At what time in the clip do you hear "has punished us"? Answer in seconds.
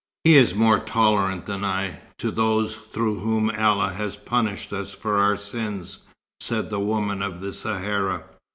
3.93-4.91